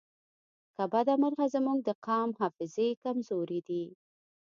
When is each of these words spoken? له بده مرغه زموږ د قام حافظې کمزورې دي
له 0.77 0.85
بده 0.93 1.13
مرغه 1.21 1.45
زموږ 1.55 1.79
د 1.83 1.89
قام 2.05 2.29
حافظې 2.39 2.87
کمزورې 3.03 3.59
دي 3.67 3.83